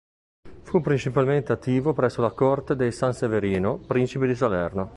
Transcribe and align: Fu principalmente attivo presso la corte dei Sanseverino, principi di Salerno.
Fu 0.63 0.81
principalmente 0.81 1.51
attivo 1.53 1.93
presso 1.93 2.23
la 2.23 2.31
corte 2.31 2.75
dei 2.75 2.91
Sanseverino, 2.91 3.77
principi 3.85 4.25
di 4.25 4.33
Salerno. 4.33 4.89